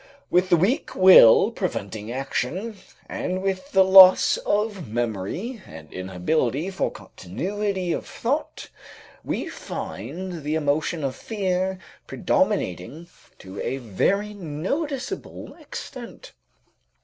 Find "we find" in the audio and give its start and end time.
9.23-10.41